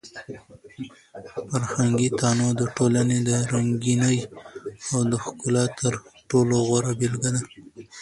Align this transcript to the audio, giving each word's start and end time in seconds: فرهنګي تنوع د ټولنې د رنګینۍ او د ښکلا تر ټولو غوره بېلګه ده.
فرهنګي 1.51 2.09
تنوع 2.19 2.51
د 2.61 2.61
ټولنې 2.75 3.17
د 3.27 3.29
رنګینۍ 3.53 4.17
او 4.91 4.99
د 5.11 5.13
ښکلا 5.23 5.65
تر 5.79 5.93
ټولو 6.29 6.55
غوره 6.67 6.91
بېلګه 6.99 7.29
ده. 7.35 7.41